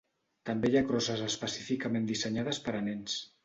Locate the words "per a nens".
2.69-3.23